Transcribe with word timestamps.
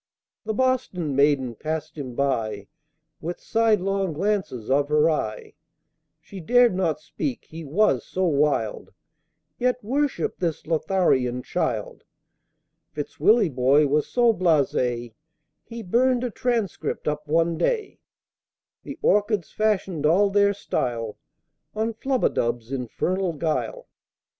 The 0.45 0.53
Boston 0.55 1.15
maiden 1.15 1.53
passed 1.53 1.95
him 1.95 2.15
by 2.15 2.65
With 3.21 3.39
sidelong 3.39 4.13
glances 4.13 4.67
of 4.67 4.89
her 4.89 5.11
eye, 5.11 5.53
She 6.19 6.39
dared 6.39 6.73
not 6.73 6.99
speak 6.99 7.45
(he 7.45 7.63
was 7.63 8.03
so 8.03 8.25
wild), 8.25 8.93
Yet 9.59 9.83
worshipped 9.83 10.39
this 10.39 10.63
Lotharian 10.65 11.43
child. 11.43 12.03
Fitz 12.93 13.17
Willieboy 13.19 13.85
was 13.89 14.07
so 14.07 14.33
blase, 14.33 15.11
He 15.61 15.83
burned 15.83 16.23
a 16.23 16.31
Transcript 16.31 17.07
up 17.07 17.27
one 17.27 17.55
day! 17.59 17.99
The 18.81 18.97
Orchids 19.03 19.51
fashioned 19.51 20.07
all 20.07 20.31
their 20.31 20.55
style 20.55 21.15
On 21.75 21.93
Flubadub's 21.93 22.71
infernal 22.71 23.33
guile. 23.33 23.85